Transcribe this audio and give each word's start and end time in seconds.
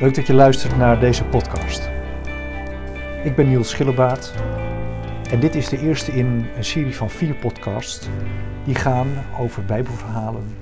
Leuk 0.00 0.14
dat 0.14 0.26
je 0.26 0.34
luistert 0.34 0.76
naar 0.76 1.00
deze 1.00 1.24
podcast. 1.24 1.90
Ik 3.24 3.32
ben 3.36 3.48
Niels 3.48 3.68
Schillebaard 3.68 4.34
en 5.30 5.40
dit 5.40 5.54
is 5.54 5.68
de 5.68 5.78
eerste 5.78 6.12
in 6.12 6.46
een 6.56 6.64
serie 6.64 6.96
van 6.96 7.10
vier 7.10 7.34
podcasts 7.34 8.08
die 8.64 8.74
gaan 8.74 9.08
over 9.38 9.64
Bijbelverhalen 9.64 10.56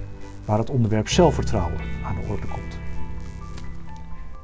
waar 0.45 0.59
het 0.59 0.71
onderwerp 0.71 1.09
zelfvertrouwen 1.09 1.81
aan 2.05 2.15
de 2.15 2.27
orde 2.29 2.47
komt. 2.47 2.79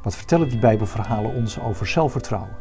Wat 0.02 0.16
vertellen 0.16 0.48
die 0.48 0.58
Bijbelverhalen 0.58 1.34
ons 1.34 1.60
over 1.60 1.86
zelfvertrouwen? 1.86 2.56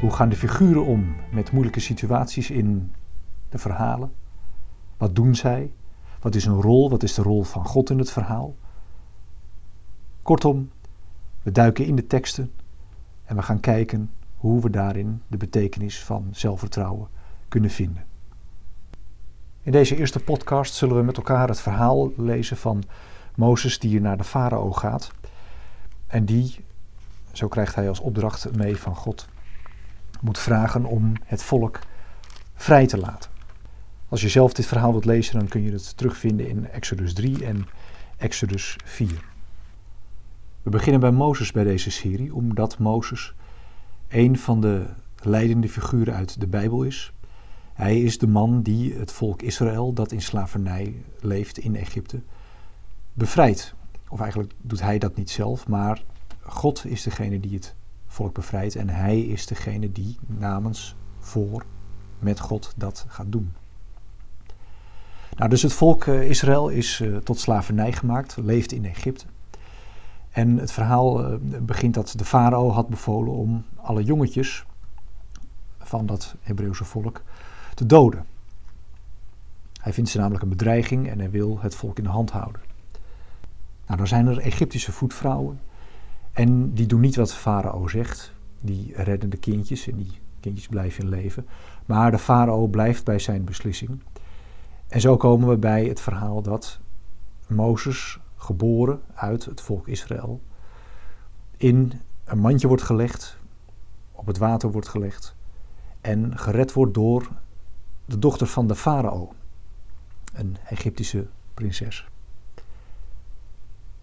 Hoe 0.00 0.10
gaan 0.10 0.28
de 0.28 0.36
figuren 0.36 0.84
om 0.84 1.16
met 1.30 1.52
moeilijke 1.52 1.80
situaties 1.80 2.50
in 2.50 2.92
de 3.48 3.58
verhalen? 3.58 4.12
Wat 4.96 5.14
doen 5.14 5.34
zij? 5.34 5.72
Wat 6.20 6.34
is 6.34 6.44
hun 6.44 6.60
rol? 6.60 6.90
Wat 6.90 7.02
is 7.02 7.14
de 7.14 7.22
rol 7.22 7.42
van 7.42 7.64
God 7.66 7.90
in 7.90 7.98
het 7.98 8.10
verhaal? 8.10 8.54
Kortom, 10.22 10.70
we 11.44 11.52
duiken 11.52 11.86
in 11.86 11.96
de 11.96 12.06
teksten 12.06 12.52
en 13.24 13.36
we 13.36 13.42
gaan 13.42 13.60
kijken 13.60 14.10
hoe 14.36 14.60
we 14.60 14.70
daarin 14.70 15.22
de 15.26 15.36
betekenis 15.36 16.04
van 16.04 16.28
zelfvertrouwen 16.30 17.08
kunnen 17.48 17.70
vinden. 17.70 18.04
In 19.62 19.72
deze 19.72 19.96
eerste 19.96 20.20
podcast 20.20 20.74
zullen 20.74 20.96
we 20.96 21.02
met 21.02 21.16
elkaar 21.16 21.48
het 21.48 21.60
verhaal 21.60 22.12
lezen 22.16 22.56
van 22.56 22.82
Mozes 23.34 23.78
die 23.78 24.00
naar 24.00 24.16
de 24.16 24.24
farao 24.24 24.72
gaat. 24.72 25.12
En 26.06 26.24
die, 26.24 26.56
zo 27.32 27.48
krijgt 27.48 27.74
hij 27.74 27.88
als 27.88 28.00
opdracht 28.00 28.56
mee 28.56 28.76
van 28.76 28.96
God, 28.96 29.28
moet 30.20 30.38
vragen 30.38 30.84
om 30.84 31.12
het 31.24 31.42
volk 31.42 31.78
vrij 32.54 32.86
te 32.86 32.98
laten. 32.98 33.30
Als 34.08 34.20
je 34.20 34.28
zelf 34.28 34.52
dit 34.52 34.66
verhaal 34.66 34.90
wilt 34.90 35.04
lezen, 35.04 35.38
dan 35.38 35.48
kun 35.48 35.62
je 35.62 35.72
het 35.72 35.96
terugvinden 35.96 36.48
in 36.48 36.68
Exodus 36.68 37.14
3 37.14 37.44
en 37.44 37.66
Exodus 38.16 38.76
4. 38.84 39.33
We 40.64 40.70
beginnen 40.70 41.00
bij 41.00 41.10
Mozes 41.10 41.52
bij 41.52 41.64
deze 41.64 41.90
serie, 41.90 42.34
omdat 42.34 42.78
Mozes 42.78 43.34
een 44.08 44.38
van 44.38 44.60
de 44.60 44.86
leidende 45.22 45.68
figuren 45.68 46.14
uit 46.14 46.40
de 46.40 46.46
Bijbel 46.46 46.82
is. 46.82 47.12
Hij 47.72 48.00
is 48.00 48.18
de 48.18 48.26
man 48.26 48.62
die 48.62 48.94
het 48.94 49.12
volk 49.12 49.42
Israël, 49.42 49.92
dat 49.92 50.12
in 50.12 50.22
slavernij 50.22 50.94
leeft 51.20 51.58
in 51.58 51.76
Egypte, 51.76 52.20
bevrijdt. 53.12 53.74
Of 54.08 54.20
eigenlijk 54.20 54.52
doet 54.60 54.80
hij 54.80 54.98
dat 54.98 55.16
niet 55.16 55.30
zelf, 55.30 55.68
maar 55.68 56.02
God 56.40 56.84
is 56.86 57.02
degene 57.02 57.40
die 57.40 57.54
het 57.54 57.74
volk 58.06 58.34
bevrijdt 58.34 58.76
en 58.76 58.88
hij 58.88 59.20
is 59.20 59.46
degene 59.46 59.92
die 59.92 60.16
namens 60.26 60.96
voor 61.18 61.64
met 62.18 62.40
God 62.40 62.72
dat 62.76 63.04
gaat 63.08 63.32
doen. 63.32 63.52
Nou, 65.36 65.50
dus 65.50 65.62
het 65.62 65.72
volk 65.72 66.06
eh, 66.06 66.28
Israël 66.28 66.68
is 66.68 67.00
uh, 67.00 67.16
tot 67.16 67.38
slavernij 67.38 67.92
gemaakt, 67.92 68.36
leeft 68.36 68.72
in 68.72 68.84
Egypte. 68.84 69.24
En 70.34 70.58
het 70.58 70.72
verhaal 70.72 71.32
uh, 71.32 71.36
begint 71.60 71.94
dat 71.94 72.14
de 72.16 72.24
farao 72.24 72.70
had 72.70 72.88
bevolen 72.88 73.32
om 73.32 73.64
alle 73.76 74.04
jongetjes 74.04 74.64
van 75.78 76.06
dat 76.06 76.34
Hebreeuwse 76.40 76.84
volk 76.84 77.22
te 77.74 77.86
doden. 77.86 78.26
Hij 79.80 79.92
vindt 79.92 80.10
ze 80.10 80.18
namelijk 80.18 80.42
een 80.42 80.48
bedreiging 80.48 81.08
en 81.08 81.18
hij 81.18 81.30
wil 81.30 81.58
het 81.60 81.74
volk 81.74 81.98
in 81.98 82.04
de 82.04 82.10
hand 82.10 82.30
houden. 82.30 82.60
Nou, 83.86 83.98
dan 83.98 84.06
zijn 84.06 84.26
er 84.26 84.38
Egyptische 84.38 84.92
voetvrouwen 84.92 85.60
en 86.32 86.72
die 86.72 86.86
doen 86.86 87.00
niet 87.00 87.16
wat 87.16 87.28
de 87.28 87.34
farao 87.34 87.88
zegt. 87.88 88.32
Die 88.60 88.92
redden 88.96 89.30
de 89.30 89.36
kindjes 89.36 89.88
en 89.88 89.96
die 89.96 90.18
kindjes 90.40 90.68
blijven 90.68 91.04
in 91.04 91.10
leven. 91.10 91.46
Maar 91.86 92.10
de 92.10 92.18
farao 92.18 92.66
blijft 92.66 93.04
bij 93.04 93.18
zijn 93.18 93.44
beslissing. 93.44 94.00
En 94.88 95.00
zo 95.00 95.16
komen 95.16 95.48
we 95.48 95.56
bij 95.56 95.84
het 95.84 96.00
verhaal 96.00 96.42
dat 96.42 96.78
Mozes, 97.46 98.18
geboren 98.44 99.00
uit 99.14 99.44
het 99.44 99.60
volk 99.60 99.88
Israël, 99.88 100.40
in 101.56 101.92
een 102.24 102.38
mandje 102.38 102.68
wordt 102.68 102.82
gelegd, 102.82 103.38
op 104.12 104.26
het 104.26 104.38
water 104.38 104.70
wordt 104.70 104.88
gelegd 104.88 105.34
en 106.00 106.38
gered 106.38 106.72
wordt 106.72 106.94
door 106.94 107.28
de 108.04 108.18
dochter 108.18 108.46
van 108.46 108.66
de 108.66 108.74
farao, 108.74 109.32
een 110.32 110.56
Egyptische 110.68 111.26
prinses. 111.54 112.08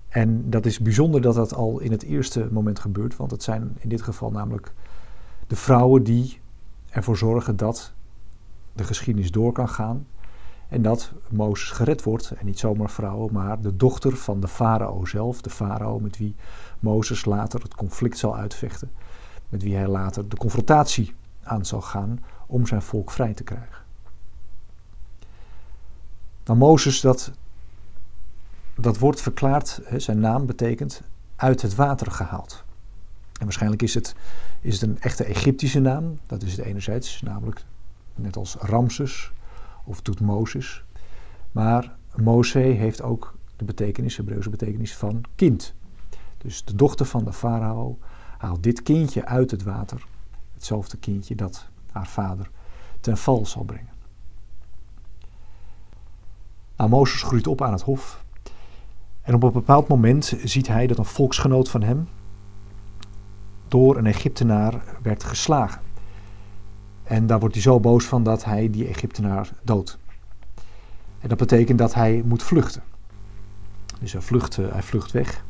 En 0.08 0.50
dat 0.50 0.66
is 0.66 0.80
bijzonder 0.80 1.22
dat 1.22 1.36
dat 1.36 1.54
al 1.54 1.80
in 1.80 1.92
het 1.92 2.04
eerste 2.04 2.48
moment 2.52 2.80
gebeurt, 2.80 3.16
want 3.16 3.32
het 3.32 3.44
zijn 3.44 3.78
in 3.80 3.90
dit 3.90 4.02
geval 4.02 4.32
namelijk 4.32 4.74
de 5.48 5.56
vrouwen 5.56 6.04
die 6.04 6.40
ervoor 6.90 7.18
zorgen 7.18 7.58
dat 7.58 7.94
de 8.74 8.84
geschiedenis 8.84 9.32
door 9.32 9.52
kan 9.52 9.70
gaan 9.70 10.08
en 10.72 10.82
dat 10.82 11.12
Mozes 11.30 11.70
gered 11.70 12.04
wordt. 12.04 12.32
En 12.32 12.46
niet 12.46 12.60
zomaar 12.60 12.90
vrouwen, 12.90 13.34
maar 13.34 13.62
de 13.62 13.76
dochter 13.76 14.18
van 14.18 14.40
de 14.40 14.48
farao 14.48 15.06
zelf. 15.06 15.42
De 15.42 15.50
farao 15.50 16.00
met 16.00 16.18
wie 16.18 16.36
Mozes 16.80 17.26
later 17.26 17.62
het 17.62 17.76
conflict 17.76 18.18
zal 18.18 18.36
uitvechten. 18.38 18.92
Met 19.50 19.64
wie 19.64 19.76
hij 19.76 19.88
later 19.88 20.30
de 20.30 20.38
confrontatie 20.38 21.16
aan 21.44 21.66
zal 21.66 21.82
gaan 21.82 22.24
om 22.48 22.68
zijn 22.68 22.82
volk 22.82 23.12
vrij 23.12 23.34
te 23.34 23.44
krijgen. 23.44 23.84
Nou, 26.46 26.60
Mozes, 26.60 27.02
dat, 27.02 27.32
dat 28.76 28.98
wordt 28.98 29.22
verklaard, 29.22 29.80
hè, 29.84 30.00
zijn 30.00 30.20
naam 30.20 30.46
betekent 30.46 31.02
uit 31.36 31.62
het 31.62 31.76
water 31.76 32.12
gehaald. 32.12 32.64
En 33.40 33.44
waarschijnlijk 33.44 33.82
is 33.82 33.94
het, 33.94 34.16
is 34.62 34.74
het 34.80 34.90
een 34.90 35.02
echte 35.02 35.24
Egyptische 35.24 35.80
naam. 35.80 36.20
Dat 36.28 36.44
is 36.44 36.52
het 36.52 36.66
enerzijds, 36.66 37.22
namelijk 37.22 37.64
net 38.16 38.36
als 38.36 38.56
Ramses 38.56 39.32
of 39.84 40.02
doet 40.02 40.20
Mozes. 40.20 40.84
Maar 41.52 41.96
Mose 42.16 42.60
heeft 42.60 43.02
ook 43.02 43.36
de 43.56 43.66
betekenis, 43.66 44.18
Hebreeuwse 44.18 44.50
betekenis 44.50 44.96
van 44.96 45.24
kind. 45.36 45.74
Dus 46.38 46.66
de 46.66 46.76
dochter 46.76 47.06
van 47.06 47.24
de 47.24 47.34
farao 47.34 47.98
haalt 48.38 48.64
dit 48.64 48.84
kindje 48.84 49.26
uit 49.26 49.52
het 49.52 49.64
water. 49.64 50.06
Hetzelfde 50.54 50.98
kindje 50.98 51.36
dat 51.36 51.68
haar 51.92 52.08
vader 52.08 52.50
ten 53.00 53.18
val 53.18 53.46
zal 53.46 53.64
brengen. 53.64 53.90
Nou, 56.78 56.90
Mozes 56.90 57.22
groeit 57.22 57.48
op 57.48 57.62
aan 57.62 57.72
het 57.72 57.82
hof. 57.82 58.24
En 59.22 59.34
op 59.34 59.44
een 59.44 59.52
bepaald 59.52 59.88
moment 59.88 60.34
ziet 60.44 60.68
hij 60.68 60.88
dat 60.88 60.98
een 60.98 61.06
volksgenoot 61.06 61.70
van 61.70 61.82
hem 61.82 62.08
door 63.68 63.98
een 63.98 64.06
Egyptenaar 64.06 64.84
werd 65.02 65.24
geslagen. 65.24 65.82
En 67.12 67.28
daar 67.28 67.40
wordt 67.40 67.54
hij 67.54 67.64
zo 67.64 67.80
boos 67.80 68.06
van 68.06 68.24
dat 68.24 68.44
hij 68.44 68.70
die 68.70 68.88
Egyptenaar 68.88 69.50
doodt. 69.62 69.98
En 71.20 71.30
dat 71.30 71.38
betekent 71.38 71.78
dat 71.78 71.94
hij 71.94 72.22
moet 72.26 72.44
vluchten. 72.44 72.84
Dus 74.00 74.12
hij 74.12 74.22
vlucht, 74.22 74.58
eh, 74.58 74.72
hij 74.72 74.84
vlucht 74.84 75.12
weg. 75.12 75.44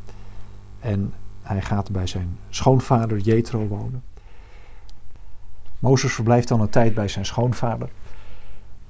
En 0.80 1.14
hij 1.42 1.62
gaat 1.62 1.92
bij 1.92 2.08
zijn 2.08 2.38
schoonvader 2.50 3.18
Jethro 3.18 3.68
wonen. 3.68 4.04
Mozes 5.80 6.14
verblijft 6.14 6.48
dan 6.48 6.62
een 6.62 6.70
tijd 6.70 6.94
bij 6.94 7.08
zijn 7.08 7.26
schoonvader. 7.26 7.90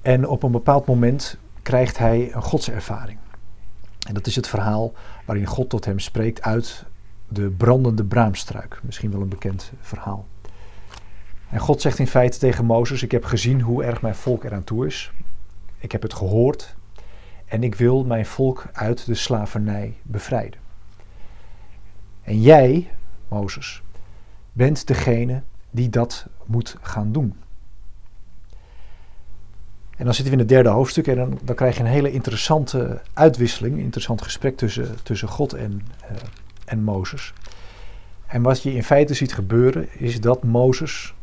En 0.01 0.27
op 0.27 0.43
een 0.43 0.51
bepaald 0.51 0.85
moment 0.85 1.37
krijgt 1.61 1.97
hij 1.97 2.33
een 2.33 2.43
godservaring. 2.43 3.17
En 4.07 4.13
dat 4.13 4.27
is 4.27 4.35
het 4.35 4.47
verhaal 4.47 4.93
waarin 5.25 5.45
God 5.45 5.69
tot 5.69 5.85
hem 5.85 5.99
spreekt 5.99 6.41
uit 6.41 6.85
de 7.27 7.49
brandende 7.49 8.03
braamstruik. 8.03 8.79
Misschien 8.83 9.11
wel 9.11 9.21
een 9.21 9.29
bekend 9.29 9.71
verhaal. 9.81 10.25
En 11.51 11.59
God 11.59 11.81
zegt 11.81 11.99
in 11.99 12.07
feite 12.07 12.37
tegen 12.37 12.65
Mozes: 12.65 13.03
Ik 13.03 13.11
heb 13.11 13.25
gezien 13.25 13.61
hoe 13.61 13.83
erg 13.83 14.01
mijn 14.01 14.15
volk 14.15 14.43
eraan 14.43 14.63
toe 14.63 14.85
is. 14.85 15.11
Ik 15.77 15.91
heb 15.91 16.01
het 16.01 16.13
gehoord. 16.13 16.75
En 17.45 17.63
ik 17.63 17.75
wil 17.75 18.03
mijn 18.03 18.25
volk 18.25 18.65
uit 18.73 19.05
de 19.05 19.15
slavernij 19.15 19.93
bevrijden. 20.01 20.59
En 22.21 22.41
jij, 22.41 22.91
Mozes, 23.27 23.81
bent 24.51 24.87
degene 24.87 25.41
die 25.71 25.89
dat 25.89 26.25
moet 26.45 26.77
gaan 26.81 27.11
doen. 27.11 27.35
En 29.97 30.07
dan 30.07 30.13
zitten 30.13 30.33
we 30.33 30.39
in 30.41 30.47
het 30.47 30.49
derde 30.49 30.69
hoofdstuk 30.69 31.07
en 31.07 31.15
dan, 31.15 31.39
dan 31.43 31.55
krijg 31.55 31.77
je 31.77 31.83
een 31.83 31.89
hele 31.89 32.11
interessante 32.11 33.01
uitwisseling, 33.13 33.75
een 33.75 33.83
interessant 33.83 34.21
gesprek 34.21 34.57
tussen, 34.57 34.95
tussen 35.03 35.27
God 35.27 35.53
en, 35.53 35.81
uh, 36.11 36.17
en 36.65 36.83
Mozes. 36.83 37.33
En 38.25 38.41
wat 38.41 38.63
je 38.63 38.73
in 38.73 38.83
feite 38.83 39.13
ziet 39.13 39.33
gebeuren 39.33 39.99
is 39.99 40.21
dat 40.21 40.43
Mozes 40.43 41.13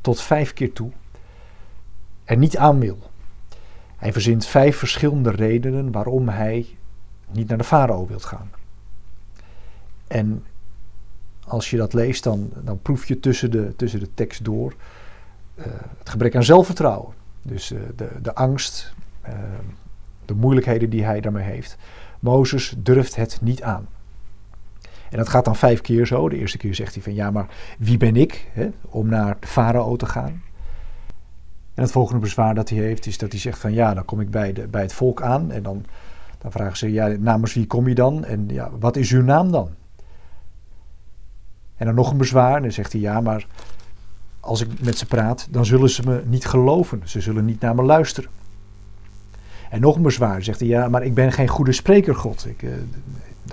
tot 0.00 0.20
vijf 0.20 0.52
keer 0.52 0.72
toe 0.72 0.90
er 2.24 2.36
niet 2.36 2.56
aan 2.56 2.80
wil. 2.80 2.98
Hij 3.96 4.12
verzint 4.12 4.46
vijf 4.46 4.76
verschillende 4.76 5.30
redenen 5.30 5.92
waarom 5.92 6.28
hij 6.28 6.66
niet 7.30 7.48
naar 7.48 7.58
de 7.58 7.64
farao 7.64 8.06
wilt 8.06 8.24
gaan. 8.24 8.50
En 10.06 10.44
als 11.46 11.70
je 11.70 11.76
dat 11.76 11.92
leest, 11.92 12.22
dan, 12.22 12.50
dan 12.62 12.82
proef 12.82 13.06
je 13.06 13.20
tussen 13.20 13.50
de, 13.50 13.72
tussen 13.76 14.00
de 14.00 14.14
tekst 14.14 14.44
door 14.44 14.74
uh, 15.54 15.64
het 15.98 16.08
gebrek 16.08 16.36
aan 16.36 16.44
zelfvertrouwen. 16.44 17.14
Dus 17.42 17.72
uh, 17.72 17.80
de, 17.96 18.08
de 18.22 18.34
angst, 18.34 18.94
uh, 19.28 19.34
de 20.24 20.34
moeilijkheden 20.34 20.90
die 20.90 21.04
hij 21.04 21.20
daarmee 21.20 21.44
heeft. 21.44 21.76
Mozes 22.20 22.74
durft 22.78 23.16
het 23.16 23.38
niet 23.40 23.62
aan. 23.62 23.88
En 25.10 25.18
dat 25.18 25.28
gaat 25.28 25.44
dan 25.44 25.56
vijf 25.56 25.80
keer 25.80 26.06
zo. 26.06 26.28
De 26.28 26.38
eerste 26.38 26.58
keer 26.58 26.74
zegt 26.74 26.94
hij 26.94 27.02
van 27.02 27.14
ja, 27.14 27.30
maar 27.30 27.46
wie 27.78 27.96
ben 27.96 28.16
ik 28.16 28.50
hè, 28.52 28.68
om 28.82 29.08
naar 29.08 29.36
de 29.40 29.46
farao 29.46 29.96
te 29.96 30.06
gaan? 30.06 30.42
En 31.74 31.82
het 31.82 31.90
volgende 31.92 32.20
bezwaar 32.20 32.54
dat 32.54 32.68
hij 32.68 32.78
heeft 32.78 33.06
is 33.06 33.18
dat 33.18 33.30
hij 33.30 33.40
zegt 33.40 33.58
van 33.58 33.72
ja, 33.72 33.94
dan 33.94 34.04
kom 34.04 34.20
ik 34.20 34.30
bij, 34.30 34.52
de, 34.52 34.66
bij 34.66 34.82
het 34.82 34.92
volk 34.92 35.22
aan. 35.22 35.50
En 35.50 35.62
dan, 35.62 35.84
dan 36.38 36.52
vragen 36.52 36.76
ze 36.76 36.92
ja, 36.92 37.06
namens 37.06 37.54
wie 37.54 37.66
kom 37.66 37.88
je 37.88 37.94
dan? 37.94 38.24
En 38.24 38.48
ja, 38.48 38.70
wat 38.78 38.96
is 38.96 39.10
uw 39.10 39.22
naam 39.22 39.50
dan? 39.50 39.70
En 41.76 41.86
dan 41.86 41.94
nog 41.94 42.10
een 42.10 42.16
bezwaar. 42.16 42.62
Dan 42.62 42.72
zegt 42.72 42.92
hij, 42.92 43.00
ja, 43.00 43.20
maar 43.20 43.46
als 44.40 44.60
ik 44.60 44.80
met 44.80 44.98
ze 44.98 45.06
praat, 45.06 45.48
dan 45.50 45.66
zullen 45.66 45.90
ze 45.90 46.02
me 46.04 46.22
niet 46.26 46.46
geloven. 46.46 47.02
Ze 47.04 47.20
zullen 47.20 47.44
niet 47.44 47.60
naar 47.60 47.74
me 47.74 47.82
luisteren. 47.82 48.30
En 49.70 49.80
nog 49.80 49.96
een 49.96 50.02
bezwaar. 50.02 50.42
Zegt 50.42 50.60
hij, 50.60 50.68
ja, 50.68 50.88
maar 50.88 51.02
ik 51.02 51.14
ben 51.14 51.32
geen 51.32 51.48
goede 51.48 51.72
spreker, 51.72 52.14
God. 52.14 52.46
Ik, 52.46 52.62
uh, 52.62 52.72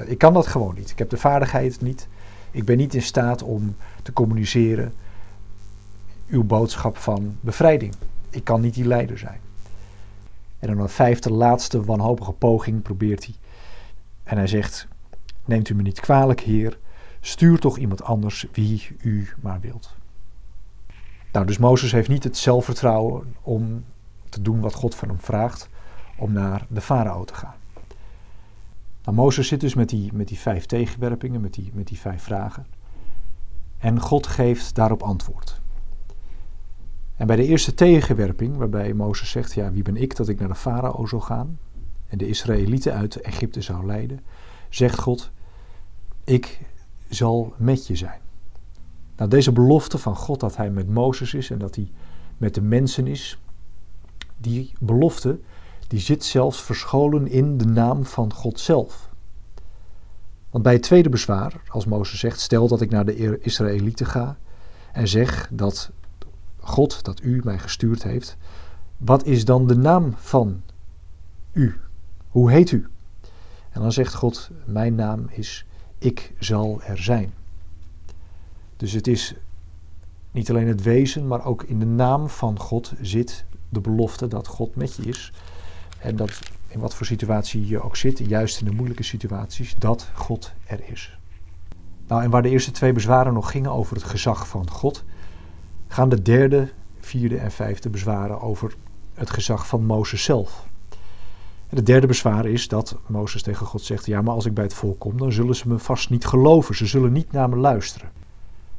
ik 0.06 0.18
kan 0.18 0.34
dat 0.34 0.48
gewoon 0.48 0.76
niet. 0.76 0.90
Ik 0.90 0.98
heb 0.98 1.10
de 1.10 1.18
vaardigheid 1.18 1.82
niet. 1.82 2.08
Ik 2.52 2.66
ben 2.66 2.78
niet 2.78 2.94
in 2.94 3.02
staat 3.02 3.44
om 3.44 3.76
te 4.04 4.14
communiceren 4.14 4.94
uw 6.28 6.44
boodschap 6.44 6.98
van 6.98 7.38
bevrijding. 7.42 7.94
Ik 8.30 8.44
kan 8.44 8.62
niet 8.62 8.74
die 8.74 8.88
leider 8.88 9.18
zijn. 9.18 9.40
En 10.60 10.68
dan 10.68 10.80
een 10.80 10.90
vijfde, 10.90 11.32
laatste 11.32 11.84
wanhopige 11.84 12.32
poging 12.32 12.82
probeert 12.82 13.26
hij. 13.26 13.36
En 14.24 14.38
hij 14.38 14.48
zegt: 14.48 14.88
Neemt 15.46 15.70
u 15.70 15.76
me 15.76 15.82
niet 15.82 16.00
kwalijk, 16.00 16.40
Heer. 16.40 16.78
Stuur 17.20 17.60
toch 17.60 17.78
iemand 17.78 18.04
anders 18.04 18.46
wie 18.52 18.88
u 19.02 19.30
maar 19.42 19.60
wilt. 19.60 19.96
Nou, 21.32 21.46
dus 21.46 21.58
Mozes 21.58 21.92
heeft 21.92 22.10
niet 22.10 22.24
het 22.24 22.38
zelfvertrouwen 22.38 23.36
om 23.42 23.84
te 24.30 24.42
doen 24.42 24.60
wat 24.60 24.74
God 24.74 24.96
van 24.96 25.08
hem 25.08 25.20
vraagt, 25.20 25.70
om 26.18 26.32
naar 26.32 26.66
de 26.70 26.82
farao 26.82 27.24
te 27.24 27.34
gaan. 27.34 27.56
Nou, 29.08 29.20
Mozes 29.20 29.48
zit 29.48 29.60
dus 29.60 29.74
met 29.74 29.90
die, 29.90 30.14
met 30.14 30.28
die 30.28 30.40
vijf 30.40 30.66
tegenwerpingen, 30.66 31.42
met 31.42 31.54
die, 31.54 31.72
met 31.74 31.88
die 31.88 32.00
vijf 32.00 32.24
vragen. 32.24 32.66
En 33.78 34.00
God 34.00 34.28
geeft 34.28 34.76
daarop 34.76 35.02
antwoord. 35.02 35.62
En 37.16 37.28
bij 37.28 37.36
de 37.36 37.46
eerste 37.46 37.74
tegenwerping, 37.74 38.58
waarbij 38.58 38.94
Mozes 38.94 39.30
zegt: 39.30 39.54
Ja, 39.54 39.72
wie 39.72 39.84
ben 39.84 39.96
ik 39.96 40.16
dat 40.16 40.28
ik 40.28 40.40
naar 40.40 40.48
de 40.48 40.56
farao 40.56 41.06
zou 41.06 41.22
gaan 41.22 41.60
en 42.08 42.18
de 42.18 42.28
Israëlieten 42.28 42.94
uit 42.94 43.22
Egypte 43.22 43.62
zou 43.62 43.86
leiden, 43.86 44.20
zegt 44.70 45.00
God: 45.00 45.32
Ik 46.24 46.62
zal 47.10 47.54
met 47.58 47.88
je 47.88 47.96
zijn. 47.96 48.20
Nou, 49.16 49.30
deze 49.30 49.52
belofte 49.52 49.98
van 49.98 50.16
God 50.16 50.40
dat 50.40 50.58
hij 50.58 50.70
met 50.70 50.90
Mozes 50.90 51.34
is 51.34 51.50
en 51.50 51.58
dat 51.58 51.76
hij 51.76 51.92
met 52.38 52.54
de 52.56 52.62
mensen 52.62 53.08
is, 53.08 53.40
die 54.38 54.74
belofte 54.80 55.40
die 55.88 56.00
zit 56.00 56.24
zelfs 56.24 56.62
verscholen 56.62 57.28
in 57.28 57.58
de 57.58 57.66
naam 57.66 58.06
van 58.06 58.34
God 58.34 58.60
zelf. 58.60 59.10
Want 60.50 60.64
bij 60.64 60.74
het 60.74 60.82
tweede 60.82 61.10
bezwaar, 61.10 61.62
als 61.68 61.86
Mozes 61.86 62.20
zegt: 62.20 62.40
Stel 62.40 62.68
dat 62.68 62.82
ik 62.82 62.90
naar 62.90 63.06
de 63.06 63.40
Israëlieten 63.40 64.06
ga 64.06 64.38
en 64.92 65.08
zeg 65.08 65.50
dat 65.52 65.92
God, 66.60 67.04
dat 67.04 67.22
u 67.24 67.42
mij 67.44 67.60
gestuurd 67.60 68.04
heeft, 68.04 68.38
wat 68.98 69.26
is 69.26 69.46
dan 69.46 69.68
de 69.68 69.78
naam 69.78 70.14
van 70.16 70.62
u? 71.52 71.80
Hoe 72.28 72.52
heet 72.52 72.72
u? 72.72 72.88
En 73.70 73.82
dan 73.82 73.92
zegt 73.92 74.14
God: 74.14 74.50
Mijn 74.66 74.96
naam 74.96 75.26
is 75.30 75.66
Ik 75.98 76.34
zal 76.40 76.82
er 76.82 76.98
zijn. 76.98 77.34
Dus 78.78 78.92
het 78.92 79.08
is 79.08 79.36
niet 80.32 80.50
alleen 80.50 80.68
het 80.68 80.84
wezen, 80.84 81.28
maar 81.28 81.46
ook 81.46 81.64
in 81.64 81.80
de 81.80 81.86
naam 81.86 82.30
van 82.30 82.60
God 82.60 82.94
zit 83.02 83.46
de 83.70 83.82
belofte 83.82 84.28
dat 84.28 84.48
God 84.48 84.76
met 84.76 84.96
je 84.96 85.04
is. 85.04 85.34
En 86.00 86.16
dat 86.16 86.40
in 86.68 86.80
wat 86.80 86.96
voor 86.96 87.06
situatie 87.06 87.68
je 87.68 87.82
ook 87.82 87.96
zit, 87.96 88.18
juist 88.18 88.60
in 88.60 88.66
de 88.66 88.76
moeilijke 88.76 89.04
situaties, 89.04 89.76
dat 89.76 90.10
God 90.14 90.52
er 90.66 90.80
is. 90.86 91.18
Nou, 92.08 92.24
en 92.24 92.30
waar 92.30 92.42
de 92.42 92.50
eerste 92.50 92.72
twee 92.72 92.94
bezwaren 92.94 93.34
nog 93.34 93.52
gingen 93.52 93.72
over 93.72 93.96
het 93.96 94.04
gezag 94.04 94.48
van 94.48 94.70
God, 94.70 95.04
gaan 95.88 96.10
de 96.10 96.22
derde, 96.22 96.70
vierde 97.00 97.38
en 97.38 97.52
vijfde 97.52 97.90
bezwaren 97.90 98.42
over 98.42 98.76
het 99.14 99.30
gezag 99.30 99.68
van 99.68 99.86
Mozes 99.86 100.24
zelf. 100.24 100.66
En 101.70 101.76
de 101.76 101.84
derde 101.84 102.08
bezwaar 102.08 102.46
is 102.46 102.68
dat 102.68 102.98
Mozes 103.08 103.42
tegen 103.42 103.66
God 103.66 103.82
zegt: 103.82 104.06
Ja, 104.06 104.22
maar 104.22 104.34
als 104.34 104.46
ik 104.46 104.54
bij 104.54 104.64
het 104.64 104.74
volk 104.74 105.00
kom, 105.00 105.18
dan 105.18 105.32
zullen 105.32 105.56
ze 105.56 105.68
me 105.68 105.80
vast 105.80 106.10
niet 106.10 106.26
geloven. 106.26 106.76
Ze 106.76 106.86
zullen 106.86 107.12
niet 107.12 107.32
naar 107.32 107.50
me 107.50 107.56
luisteren. 107.56 108.12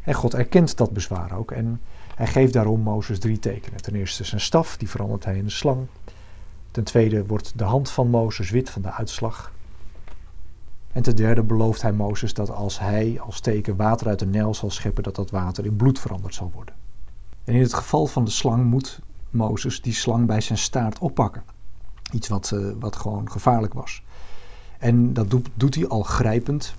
En 0.01 0.15
God 0.15 0.35
erkent 0.35 0.77
dat 0.77 0.91
bezwaar 0.91 1.33
ook. 1.33 1.51
En 1.51 1.81
hij 2.15 2.27
geeft 2.27 2.53
daarom 2.53 2.81
Mozes 2.81 3.19
drie 3.19 3.39
tekenen. 3.39 3.83
Ten 3.83 3.95
eerste 3.95 4.25
zijn 4.25 4.41
staf, 4.41 4.77
die 4.77 4.89
verandert 4.89 5.25
hij 5.25 5.37
in 5.37 5.45
een 5.45 5.51
slang. 5.51 5.87
Ten 6.71 6.85
tweede 6.85 7.27
wordt 7.27 7.59
de 7.59 7.65
hand 7.65 7.91
van 7.91 8.09
Mozes 8.09 8.51
wit 8.51 8.71
van 8.71 8.83
de 8.83 8.93
uitslag. 8.93 9.53
En 10.93 11.03
ten 11.03 11.17
derde 11.17 11.43
belooft 11.43 11.83
hij 11.83 11.93
Mozes 11.93 12.35
dat 12.35 12.51
als 12.51 12.79
hij 12.79 13.21
als 13.21 13.41
teken 13.41 13.77
water 13.77 14.09
uit 14.09 14.19
de 14.19 14.27
Nijl 14.27 14.55
zal 14.55 14.71
scheppen, 14.71 15.03
dat 15.03 15.17
dat 15.17 15.31
water 15.31 15.65
in 15.65 15.77
bloed 15.77 15.99
veranderd 15.99 16.35
zal 16.35 16.51
worden. 16.55 16.75
En 17.45 17.55
in 17.55 17.61
het 17.61 17.75
geval 17.75 18.07
van 18.07 18.25
de 18.25 18.31
slang 18.31 18.65
moet 18.65 19.01
Mozes 19.31 19.83
die 19.83 19.93
slang 19.93 20.27
bij 20.27 20.41
zijn 20.41 20.59
staart 20.59 20.99
oppakken. 20.99 21.43
Iets 22.13 22.29
wat, 22.29 22.51
uh, 22.55 22.73
wat 22.79 22.97
gewoon 22.97 23.31
gevaarlijk 23.31 23.75
was. 23.75 24.03
En 24.79 25.13
dat 25.13 25.31
doet, 25.31 25.49
doet 25.55 25.75
hij 25.75 25.89
al 25.89 26.03
grijpend. 26.03 26.75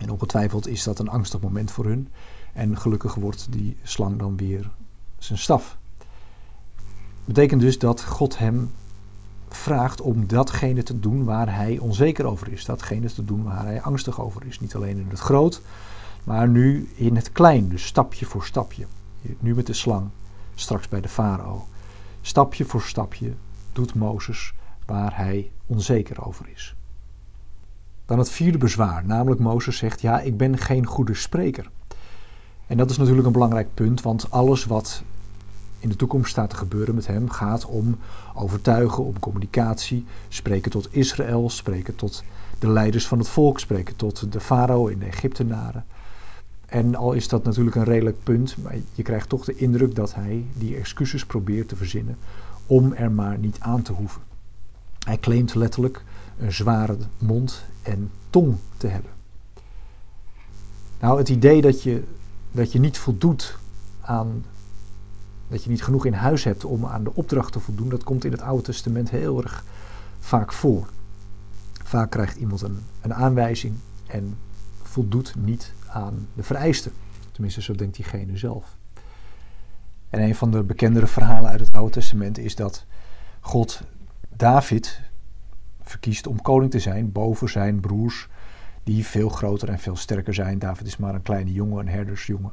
En 0.00 0.10
ongetwijfeld 0.10 0.68
is 0.68 0.82
dat 0.82 0.98
een 0.98 1.08
angstig 1.08 1.40
moment 1.40 1.70
voor 1.70 1.84
hun. 1.84 2.08
En 2.52 2.78
gelukkig 2.78 3.14
wordt 3.14 3.46
die 3.50 3.76
slang 3.82 4.18
dan 4.18 4.36
weer 4.36 4.70
zijn 5.18 5.38
staf. 5.38 5.76
Betekent 7.24 7.60
dus 7.60 7.78
dat 7.78 8.04
God 8.04 8.38
hem 8.38 8.70
vraagt 9.54 10.00
om 10.00 10.26
datgene 10.26 10.82
te 10.82 11.00
doen 11.00 11.24
waar 11.24 11.54
hij 11.54 11.78
onzeker 11.78 12.26
over 12.26 12.52
is. 12.52 12.64
Datgene 12.64 13.12
te 13.12 13.24
doen 13.24 13.42
waar 13.42 13.64
hij 13.64 13.82
angstig 13.82 14.20
over 14.20 14.46
is. 14.46 14.60
Niet 14.60 14.74
alleen 14.74 14.98
in 14.98 15.08
het 15.08 15.18
groot, 15.18 15.62
maar 16.24 16.48
nu 16.48 16.88
in 16.94 17.16
het 17.16 17.32
klein. 17.32 17.68
Dus 17.68 17.86
stapje 17.86 18.26
voor 18.26 18.44
stapje. 18.44 18.86
Nu 19.38 19.54
met 19.54 19.66
de 19.66 19.72
slang, 19.72 20.08
straks 20.54 20.88
bij 20.88 21.00
de 21.00 21.08
farao. 21.08 21.66
Stapje 22.20 22.64
voor 22.64 22.82
stapje 22.82 23.32
doet 23.72 23.94
Mozes 23.94 24.54
waar 24.86 25.16
hij 25.16 25.50
onzeker 25.66 26.26
over 26.26 26.48
is. 26.54 26.76
Dan 28.06 28.18
het 28.18 28.30
vierde 28.30 28.58
bezwaar, 28.58 29.06
namelijk 29.06 29.40
Mozes 29.40 29.76
zegt: 29.76 30.00
Ja, 30.00 30.20
ik 30.20 30.36
ben 30.36 30.58
geen 30.58 30.86
goede 30.86 31.14
spreker. 31.14 31.70
En 32.66 32.76
dat 32.76 32.90
is 32.90 32.96
natuurlijk 32.96 33.26
een 33.26 33.32
belangrijk 33.32 33.74
punt, 33.74 34.02
want 34.02 34.30
alles 34.30 34.64
wat 34.64 35.02
in 35.78 35.88
de 35.88 35.96
toekomst 35.96 36.30
staat 36.30 36.50
te 36.50 36.56
gebeuren 36.56 36.94
met 36.94 37.06
hem 37.06 37.30
gaat 37.30 37.64
om 37.64 37.98
overtuigen, 38.34 39.04
om 39.04 39.18
communicatie, 39.18 40.04
spreken 40.28 40.70
tot 40.70 40.88
Israël, 40.90 41.50
spreken 41.50 41.94
tot 41.94 42.24
de 42.58 42.68
leiders 42.68 43.06
van 43.06 43.18
het 43.18 43.28
volk, 43.28 43.60
spreken 43.60 43.96
tot 43.96 44.32
de 44.32 44.40
farao 44.40 44.86
in 44.86 44.98
de 44.98 45.06
Egyptenaren. 45.06 45.84
En 46.66 46.94
al 46.94 47.12
is 47.12 47.28
dat 47.28 47.44
natuurlijk 47.44 47.76
een 47.76 47.84
redelijk 47.84 48.22
punt, 48.22 48.56
maar 48.62 48.76
je 48.94 49.02
krijgt 49.02 49.28
toch 49.28 49.44
de 49.44 49.56
indruk 49.56 49.94
dat 49.94 50.14
hij 50.14 50.44
die 50.54 50.76
excuses 50.76 51.26
probeert 51.26 51.68
te 51.68 51.76
verzinnen 51.76 52.16
om 52.66 52.92
er 52.92 53.10
maar 53.10 53.38
niet 53.38 53.56
aan 53.60 53.82
te 53.82 53.92
hoeven. 53.92 54.20
Hij 55.04 55.18
claimt 55.18 55.54
letterlijk 55.54 56.04
een 56.38 56.52
zware 56.52 56.96
mond 57.18 57.64
en 57.82 58.10
tong 58.30 58.56
te 58.76 58.86
hebben. 58.86 59.10
Nou, 61.00 61.18
het 61.18 61.28
idee 61.28 61.60
dat 61.60 61.82
je, 61.82 62.02
dat 62.50 62.72
je 62.72 62.80
niet 62.80 62.98
voldoet 62.98 63.58
aan 64.00 64.44
dat 65.48 65.64
je 65.64 65.70
niet 65.70 65.82
genoeg 65.82 66.06
in 66.06 66.12
huis 66.12 66.44
hebt 66.44 66.64
om 66.64 66.86
aan 66.86 67.04
de 67.04 67.14
opdracht 67.14 67.52
te 67.52 67.60
voldoen, 67.60 67.88
dat 67.88 68.04
komt 68.04 68.24
in 68.24 68.32
het 68.32 68.40
Oude 68.40 68.62
Testament 68.62 69.10
heel 69.10 69.42
erg 69.42 69.64
vaak 70.18 70.52
voor. 70.52 70.88
Vaak 71.84 72.10
krijgt 72.10 72.36
iemand 72.36 72.62
een, 72.62 72.78
een 73.00 73.14
aanwijzing 73.14 73.74
en 74.06 74.36
voldoet 74.82 75.34
niet 75.38 75.72
aan 75.86 76.28
de 76.34 76.42
vereisten. 76.42 76.92
Tenminste, 77.32 77.62
zo 77.62 77.74
denkt 77.74 77.96
diegene 77.96 78.36
zelf. 78.36 78.76
En 80.10 80.20
een 80.20 80.34
van 80.34 80.50
de 80.50 80.62
bekendere 80.62 81.06
verhalen 81.06 81.50
uit 81.50 81.60
het 81.60 81.72
Oude 81.72 81.92
Testament 81.92 82.38
is 82.38 82.56
dat 82.56 82.84
God 83.40 83.82
David 84.36 85.00
verkiest 85.82 86.26
om 86.26 86.42
koning 86.42 86.70
te 86.70 86.78
zijn 86.78 87.12
boven 87.12 87.48
zijn 87.48 87.80
broers, 87.80 88.28
die 88.84 89.06
veel 89.06 89.28
groter 89.28 89.68
en 89.68 89.78
veel 89.78 89.96
sterker 89.96 90.34
zijn. 90.34 90.58
David 90.58 90.86
is 90.86 90.96
maar 90.96 91.14
een 91.14 91.22
kleine 91.22 91.52
jongen, 91.52 91.78
een 91.78 91.88
herdersjongen. 91.88 92.52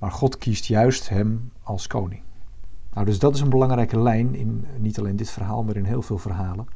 Maar 0.00 0.12
God 0.12 0.38
kiest 0.38 0.64
juist 0.64 1.08
hem 1.08 1.52
als 1.62 1.86
koning. 1.86 2.22
Nou, 2.92 3.06
dus 3.06 3.18
dat 3.18 3.34
is 3.34 3.40
een 3.40 3.50
belangrijke 3.50 4.00
lijn 4.00 4.34
in 4.34 4.66
niet 4.78 4.98
alleen 4.98 5.16
dit 5.16 5.30
verhaal, 5.30 5.62
maar 5.62 5.76
in 5.76 5.84
heel 5.84 6.02
veel 6.02 6.18
verhalen. 6.18 6.66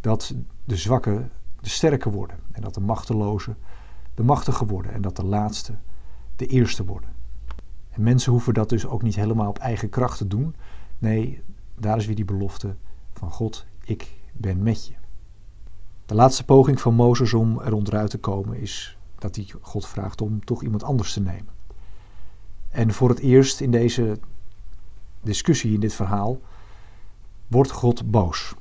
Dat 0.00 0.34
de 0.64 0.76
zwakken 0.76 1.30
de 1.60 1.68
sterke 1.68 2.10
worden 2.10 2.38
en 2.52 2.62
dat 2.62 2.74
de 2.74 2.80
machtelozen 2.80 3.56
de 4.14 4.22
machtige 4.22 4.66
worden 4.66 4.92
en 4.92 5.02
dat 5.02 5.16
de 5.16 5.24
laatste 5.24 5.74
de 6.36 6.46
eerste 6.46 6.84
worden. 6.84 7.10
En 7.90 8.02
mensen 8.02 8.32
hoeven 8.32 8.54
dat 8.54 8.68
dus 8.68 8.86
ook 8.86 9.02
niet 9.02 9.14
helemaal 9.14 9.48
op 9.48 9.58
eigen 9.58 9.88
kracht 9.88 10.18
te 10.18 10.26
doen. 10.26 10.54
Nee, 10.98 11.42
daar 11.78 11.96
is 11.96 12.06
weer 12.06 12.16
die 12.16 12.24
belofte 12.24 12.74
van 13.12 13.30
God, 13.30 13.66
ik 13.84 14.16
ben 14.32 14.62
met 14.62 14.86
je. 14.86 14.94
De 16.06 16.14
laatste 16.14 16.44
poging 16.44 16.80
van 16.80 16.94
Mozes 16.94 17.34
om 17.34 17.60
er 17.60 17.72
onderuit 17.72 18.10
te 18.10 18.18
komen 18.18 18.56
is 18.56 18.98
dat 19.18 19.36
hij 19.36 19.46
God 19.60 19.86
vraagt 19.86 20.20
om 20.20 20.44
toch 20.44 20.62
iemand 20.62 20.82
anders 20.82 21.12
te 21.12 21.20
nemen. 21.20 21.59
En 22.70 22.92
voor 22.92 23.08
het 23.08 23.18
eerst 23.18 23.60
in 23.60 23.70
deze 23.70 24.18
discussie, 25.22 25.74
in 25.74 25.80
dit 25.80 25.94
verhaal, 25.94 26.40
wordt 27.46 27.70
God 27.70 28.10
boos. 28.10 28.54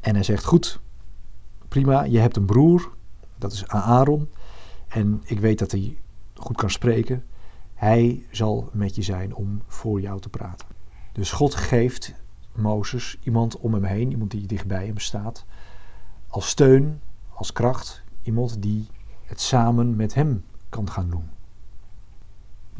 En 0.00 0.14
hij 0.14 0.24
zegt: 0.24 0.44
Goed, 0.44 0.80
prima, 1.68 2.02
je 2.02 2.18
hebt 2.18 2.36
een 2.36 2.46
broer, 2.46 2.92
dat 3.38 3.52
is 3.52 3.68
Aaron. 3.68 4.28
En 4.88 5.22
ik 5.24 5.40
weet 5.40 5.58
dat 5.58 5.70
hij 5.70 5.98
goed 6.34 6.56
kan 6.56 6.70
spreken. 6.70 7.24
Hij 7.74 8.26
zal 8.30 8.68
met 8.72 8.94
je 8.94 9.02
zijn 9.02 9.34
om 9.34 9.62
voor 9.66 10.00
jou 10.00 10.20
te 10.20 10.28
praten. 10.28 10.66
Dus 11.12 11.32
God 11.32 11.54
geeft 11.54 12.14
Mozes 12.52 13.18
iemand 13.22 13.56
om 13.58 13.74
hem 13.74 13.84
heen, 13.84 14.10
iemand 14.10 14.30
die 14.30 14.46
dichtbij 14.46 14.86
hem 14.86 14.98
staat, 14.98 15.44
als 16.28 16.48
steun, 16.48 17.00
als 17.28 17.52
kracht, 17.52 18.02
iemand 18.22 18.62
die 18.62 18.86
het 19.24 19.40
samen 19.40 19.96
met 19.96 20.14
hem 20.14 20.44
kan 20.68 20.90
gaan 20.90 21.10
doen. 21.10 21.28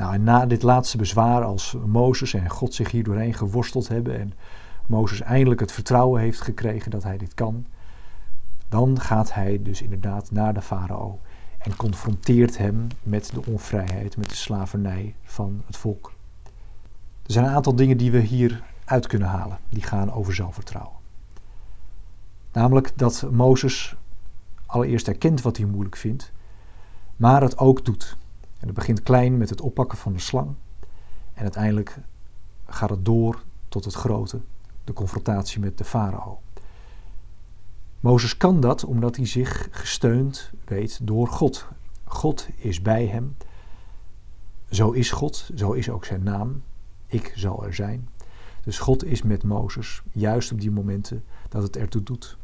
Nou, 0.00 0.14
en 0.14 0.23
na 0.23 0.47
dit 0.47 0.62
laatste 0.62 0.97
bezwaar, 0.97 1.45
als 1.45 1.76
Mozes 1.87 2.35
en 2.35 2.50
God 2.50 2.75
zich 2.75 2.90
hier 2.90 3.04
doorheen 3.04 3.35
geworsteld 3.35 3.88
hebben 3.88 4.19
en 4.19 4.33
Mozes 4.87 5.21
eindelijk 5.21 5.61
het 5.61 5.73
vertrouwen 5.73 6.21
heeft 6.21 6.40
gekregen 6.40 6.90
dat 6.90 7.02
hij 7.02 7.19
dit 7.19 7.35
kan, 7.35 7.66
dan 8.69 9.00
gaat 9.00 9.35
hij 9.35 9.62
dus 9.62 9.83
inderdaad 9.83 10.30
naar 10.30 10.54
de 10.54 10.62
farao 10.62 11.21
en 11.59 11.76
confronteert 11.76 12.59
hem 12.59 12.87
met 13.02 13.30
de 13.35 13.47
onvrijheid, 13.47 14.16
met 14.16 14.28
de 14.28 14.37
slavernij 14.37 15.14
van 15.23 15.62
het 15.66 15.76
volk. 15.76 16.12
Er 17.26 17.33
zijn 17.33 17.45
een 17.45 17.54
aantal 17.54 17.76
dingen 17.76 17.97
die 17.97 18.11
we 18.11 18.21
hier 18.21 18.62
uit 18.85 19.07
kunnen 19.07 19.28
halen, 19.28 19.59
die 19.69 19.83
gaan 19.83 20.12
over 20.12 20.35
zelfvertrouwen. 20.35 20.97
Namelijk 22.52 22.92
dat 22.99 23.26
Mozes 23.30 23.97
allereerst 24.66 25.09
erkent 25.09 25.42
wat 25.42 25.57
hij 25.57 25.66
moeilijk 25.66 25.97
vindt, 25.97 26.33
maar 27.16 27.42
het 27.42 27.59
ook 27.59 27.85
doet. 27.85 28.19
En 28.61 28.67
het 28.67 28.75
begint 28.75 29.02
klein 29.02 29.38
met 29.38 29.50
het 29.50 29.61
oppakken 29.61 29.99
van 29.99 30.12
de 30.12 30.19
slang. 30.19 30.55
En 31.33 31.43
uiteindelijk 31.43 31.99
gaat 32.67 32.90
het 32.90 33.05
door 33.05 33.43
tot 33.69 33.85
het 33.85 33.95
grote, 33.95 34.40
de 34.85 34.93
confrontatie 34.93 35.61
met 35.61 35.79
de 35.79 35.85
farao. 35.85 36.40
Mozes 38.00 38.37
kan 38.37 38.61
dat 38.61 38.85
omdat 38.85 39.17
hij 39.17 39.26
zich 39.26 39.69
gesteund 39.71 40.50
weet 40.64 40.99
door 41.02 41.29
God. 41.29 41.67
God 42.05 42.49
is 42.57 42.83
bij 42.83 43.07
hem. 43.07 43.37
Zo 44.71 44.90
is 44.90 45.11
God, 45.11 45.50
zo 45.55 45.73
is 45.73 45.88
ook 45.90 46.05
zijn 46.05 46.23
naam. 46.23 46.62
Ik 47.07 47.33
zal 47.37 47.64
er 47.64 47.75
zijn. 47.75 48.09
Dus 48.62 48.79
God 48.79 49.05
is 49.05 49.23
met 49.23 49.43
Mozes, 49.43 50.02
juist 50.12 50.52
op 50.52 50.61
die 50.61 50.71
momenten 50.71 51.25
dat 51.49 51.62
het 51.62 51.76
ertoe 51.76 52.02
doet. 52.02 52.38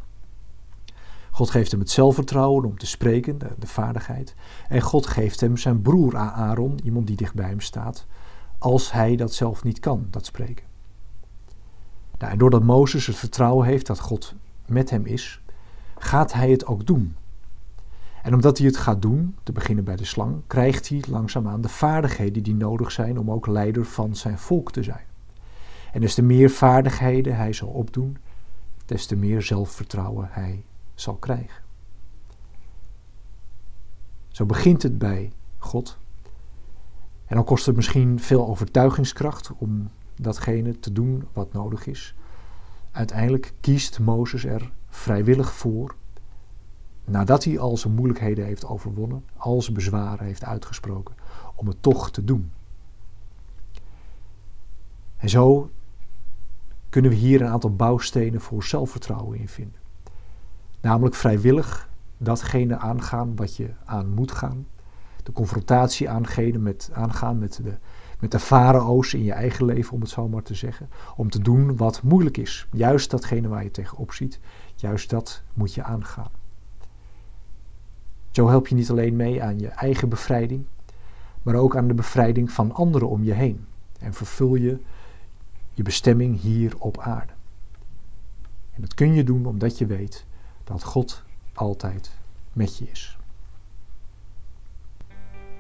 God 1.37 1.51
geeft 1.51 1.71
hem 1.71 1.81
het 1.81 1.91
zelfvertrouwen 1.91 2.65
om 2.65 2.79
te 2.79 2.87
spreken, 2.87 3.39
de, 3.39 3.67
vaardigheid. 3.67 4.35
En 4.69 4.81
God 4.81 5.07
geeft 5.07 5.41
hem 5.41 5.57
zijn 5.57 5.83
broer 5.83 6.17
Aaron, 6.17 6.79
iemand 6.85 7.07
die 7.07 7.17
dicht 7.17 7.35
bij 7.35 7.49
hem 7.49 7.61
staat, 7.61 8.07
als 8.59 8.93
hij 8.93 9.17
dat 9.17 9.35
zelf 9.35 9.65
niet 9.65 9.81
kan, 9.81 10.07
dat 10.11 10.27
spreken. 10.27 10.67
Nou, 12.19 12.33
en 12.33 12.39
doordat 12.39 12.63
Mozes 12.63 13.07
het 13.07 13.17
vertrouwen 13.17 13.67
heeft 13.67 13.87
dat 13.87 14.01
God 14.01 14.35
met 14.67 14.91
hem 14.91 15.07
is, 15.07 15.43
gaat 15.99 16.33
hij 16.33 16.51
het 16.51 16.67
ook 16.67 16.87
doen. 16.87 17.17
En 18.23 18.35
omdat 18.35 18.59
hij 18.59 18.67
het 18.67 18.77
gaat 18.77 19.03
doen, 19.03 19.37
te 19.43 19.53
beginnen 19.53 19.85
bij 19.85 19.97
de 19.97 20.05
slang, 20.05 20.43
krijgt 20.47 20.89
hij 20.89 21.03
langzaamaan 21.09 21.61
de 21.61 21.69
vaardigheden 21.69 22.43
die 22.43 22.55
nodig 22.55 22.93
zijn 22.93 23.19
om 23.19 23.31
ook 23.31 23.47
leider 23.47 23.85
van 23.85 24.15
zijn 24.15 24.39
volk 24.39 24.73
te 24.73 24.83
zijn. 24.83 25.05
En 25.93 26.01
des 26.01 26.15
te 26.15 26.23
meer 26.23 26.51
vaardigheden 26.51 27.37
hij 27.37 27.53
zal 27.53 27.69
opdoen, 27.69 28.17
des 28.87 29.07
te 29.07 29.17
meer 29.17 29.43
zelfvertrouwen 29.43 30.29
hij 30.31 30.65
zal 31.01 31.15
krijgen. 31.15 31.63
Zo 34.29 34.47
begint 34.47 34.83
het 34.83 34.99
bij 34.99 35.33
God. 35.59 35.99
En 37.27 37.37
dan 37.37 37.45
kost 37.45 37.67
het 37.67 37.77
misschien 37.77 38.21
veel 38.21 38.47
overtuigingskracht 38.47 39.51
om 39.59 39.91
datgene 40.15 40.79
te 40.79 40.93
doen 40.93 41.29
wat 41.33 41.53
nodig 41.53 41.87
is. 41.87 42.15
Uiteindelijk 42.91 43.53
kiest 43.61 43.99
Mozes 43.99 44.45
er 44.45 44.73
vrijwillig 44.89 45.53
voor, 45.53 45.95
nadat 47.05 47.45
hij 47.45 47.59
al 47.59 47.77
zijn 47.77 47.95
moeilijkheden 47.95 48.45
heeft 48.45 48.67
overwonnen, 48.67 49.25
al 49.37 49.63
zijn 49.63 49.75
bezwaren 49.75 50.27
heeft 50.27 50.45
uitgesproken, 50.45 51.15
om 51.55 51.67
het 51.67 51.83
toch 51.83 52.11
te 52.11 52.25
doen. 52.25 52.51
En 55.17 55.29
zo 55.29 55.71
kunnen 56.89 57.11
we 57.11 57.17
hier 57.17 57.41
een 57.41 57.49
aantal 57.49 57.75
bouwstenen 57.75 58.41
voor 58.41 58.65
zelfvertrouwen 58.65 59.39
in 59.39 59.49
vinden. 59.49 59.81
Namelijk 60.81 61.15
vrijwillig 61.15 61.89
datgene 62.19 62.79
aangaan 62.79 63.37
wat 63.37 63.57
je 63.57 63.71
aan 63.85 64.11
moet 64.11 64.33
gaan. 64.33 64.67
De 65.23 65.33
confrontatie 65.33 66.11
aangehen 66.11 66.63
met, 66.63 66.91
aangaan 66.93 67.39
met 67.39 67.61
de, 67.63 67.75
met 68.21 68.31
de 68.31 68.39
farao's 68.39 69.13
in 69.13 69.25
je 69.25 69.33
eigen 69.33 69.65
leven, 69.65 69.93
om 69.93 70.01
het 70.01 70.11
zo 70.11 70.29
maar 70.29 70.43
te 70.43 70.55
zeggen. 70.55 70.89
Om 71.17 71.31
te 71.31 71.43
doen 71.43 71.77
wat 71.77 72.03
moeilijk 72.03 72.37
is. 72.37 72.67
Juist 72.73 73.11
datgene 73.11 73.49
waar 73.49 73.63
je 73.63 73.71
tegenop 73.71 74.13
ziet, 74.13 74.41
juist 74.75 75.11
dat 75.11 75.43
moet 75.55 75.75
je 75.75 75.83
aangaan. 75.83 76.31
Zo 78.31 78.49
help 78.49 78.69
je 78.69 78.75
niet 78.75 78.91
alleen 78.91 79.17
mee 79.17 79.43
aan 79.43 79.59
je 79.59 79.69
eigen 79.69 80.09
bevrijding, 80.09 80.65
maar 81.43 81.55
ook 81.55 81.77
aan 81.77 81.89
de 81.89 81.95
bevrijding 81.95 82.51
van 82.51 82.75
anderen 82.75 83.09
om 83.09 83.25
je 83.25 83.33
heen. 83.33 83.67
En 83.99 84.15
vervul 84.15 84.55
je 84.55 84.81
je 85.73 85.83
bestemming 85.83 86.41
hier 86.41 86.75
op 86.79 86.99
aarde. 86.99 87.33
En 88.73 88.81
dat 88.81 88.95
kun 88.95 89.15
je 89.15 89.25
doen 89.25 89.47
omdat 89.47 89.79
je 89.79 89.87
weet 89.87 90.26
dat 90.67 90.85
God 90.85 91.23
altijd 91.55 92.11
met 92.53 92.79
je 92.79 92.87
is. 92.91 93.19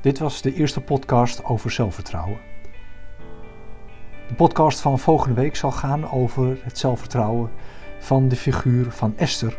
Dit 0.01 0.19
was 0.19 0.43
de 0.43 0.55
eerste 0.55 0.81
podcast 0.81 1.45
over 1.45 1.71
zelfvertrouwen. 1.71 2.39
De 4.29 4.35
podcast 4.35 4.81
van 4.81 4.99
volgende 4.99 5.35
week 5.35 5.57
zal 5.57 5.71
gaan 5.71 6.11
over 6.11 6.59
het 6.63 6.79
zelfvertrouwen 6.79 7.51
van 7.99 8.29
de 8.29 8.37
figuur 8.37 8.91
van 8.91 9.17
Esther, 9.17 9.59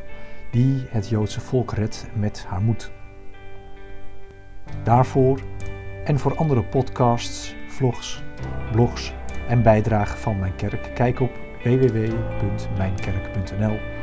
die 0.51 0.85
het 0.89 1.09
Joodse 1.09 1.39
volk 1.39 1.73
redt 1.73 2.07
met 2.13 2.45
haar 2.47 2.61
moed. 2.61 2.91
Daarvoor 4.83 5.41
en 6.05 6.19
voor 6.19 6.37
andere 6.37 6.63
podcasts, 6.63 7.55
vlogs, 7.67 8.23
blogs 8.71 9.13
en 9.47 9.63
bijdragen 9.63 10.17
van 10.17 10.39
mijn 10.39 10.55
kerk, 10.55 10.91
kijk 10.93 11.19
op 11.19 11.31
www.mijnkerk.nl 11.63 13.96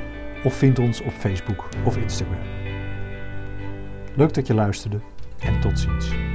of 0.45 0.55
vind 0.55 0.79
ons 0.79 1.01
op 1.01 1.13
Facebook 1.13 1.69
of 1.85 1.97
Instagram. 1.97 2.43
Leuk 4.15 4.35
dat 4.35 4.47
je 4.47 4.55
luisterde 4.55 5.01
en 5.39 5.61
tot 5.61 5.79
ziens. 5.79 6.34